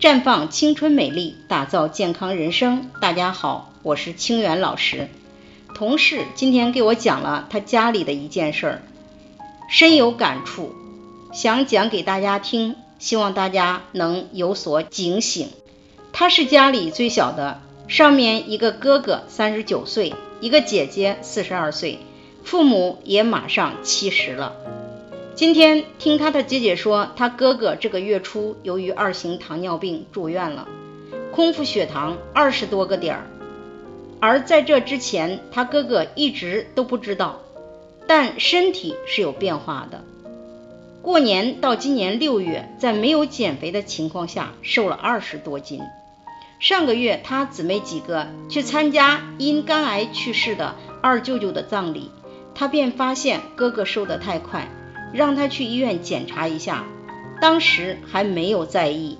[0.00, 2.88] 绽放青春美丽，打造健康人生。
[3.00, 5.08] 大家好，我是清源老师。
[5.74, 8.82] 同事今天给我讲了他家里的一件事儿，
[9.68, 10.72] 深有感触，
[11.32, 15.48] 想讲给大家听，希望大家能有所警醒。
[16.12, 21.98] 他是家里最小的，上面一个哥哥三十九岁，一个姐姐四十二岁，
[22.44, 24.52] 父母也马上七十了。
[25.38, 30.66] 今天听他的姐姐说，他哥哥这个月初由于二型糖尿病住院了，
[31.30, 33.30] 空腹血糖二十多个点儿。
[34.18, 37.38] 而在这之前，他哥哥一直都不知道，
[38.08, 40.02] 但身体是有变化的。
[41.02, 45.80] 过年到今年六月，在没有减肥的情况下，瘦了二十多斤。
[46.58, 52.10] 上个月，他姊妹几个去参加因肝癌去世的二舅舅的葬礼，
[52.56, 54.68] 他便发现哥哥瘦得太快。
[55.12, 56.84] 让他去医院检查一下，
[57.40, 59.18] 当时还没有在意。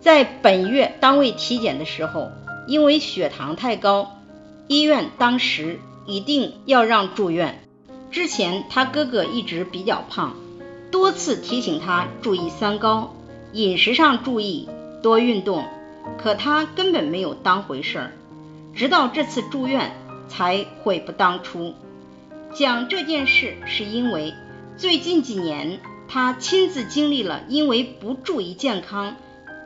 [0.00, 2.30] 在本月单位体检的时候，
[2.66, 4.20] 因为血糖太高，
[4.68, 7.60] 医院当时一定要让住院。
[8.10, 10.36] 之前他哥哥一直比较胖，
[10.90, 13.14] 多次提醒他注意三高，
[13.52, 14.68] 饮食上注意，
[15.02, 15.64] 多运动，
[16.16, 18.12] 可他根本没有当回事儿。
[18.74, 19.92] 直到这次住院
[20.28, 21.74] 才悔不当初。
[22.54, 24.32] 讲这件事是因为。
[24.78, 29.16] 最近几年，他亲自经历了因为不注意健康、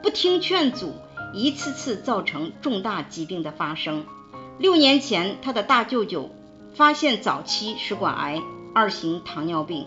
[0.05, 0.95] 不听劝阻，
[1.35, 4.05] 一次次造成重大疾病的发生。
[4.57, 6.31] 六年前，他的大舅舅
[6.75, 8.41] 发现早期食管癌、
[8.73, 9.87] 二型糖尿病；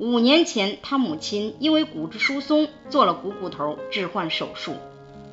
[0.00, 4.72] 五年前，他母亲因为骨质疏松做了股骨头置换手术；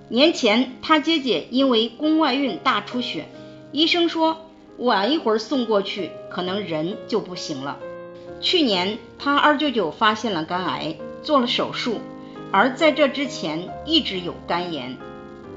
[0.10, 3.28] 年前，他姐姐因为宫外孕大出血，
[3.72, 4.46] 医生说
[4.78, 7.80] 晚一会儿送过去，可能人就不行了。
[8.44, 12.02] 去年，他二舅舅发现了肝癌，做了手术，
[12.52, 14.98] 而在这之前一直有肝炎，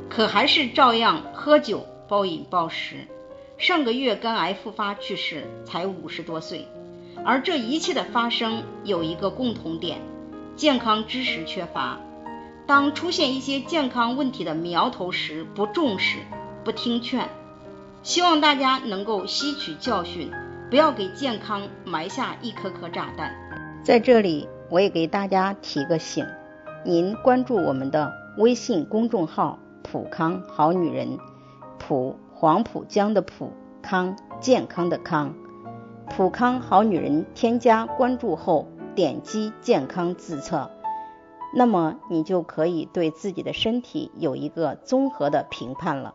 [0.09, 3.09] 可还是照样喝酒、暴饮暴食。
[3.59, 6.69] 上个月肝癌复发去世，才五十多岁。
[7.25, 10.01] 而这一切的发生有一个共同点：
[10.55, 11.99] 健康知识缺乏。
[12.69, 16.19] 当出现一些健康问题的苗头时，不重视、
[16.63, 17.29] 不听劝。
[18.05, 20.31] 希望大家能够吸取教训。
[20.69, 23.33] 不要给健康埋下一颗颗炸弹。
[23.85, 26.27] 在这里，我也给大家提个醒：
[26.85, 31.19] 您关注我们的微信公众号“普康好女人”，
[31.79, 35.33] 普黄浦江的普康健康的康，
[36.11, 37.25] 普康好女人。
[37.35, 38.67] 添加关注后，
[38.97, 40.69] 点击健康自测，
[41.55, 46.15] 那么你就可以对自己的身体有一个综合的评判了。